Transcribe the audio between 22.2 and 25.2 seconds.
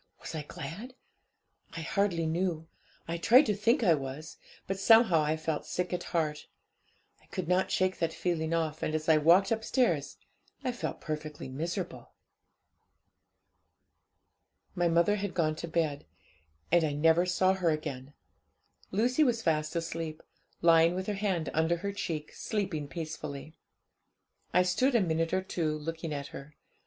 sleeping peacefully. I stood a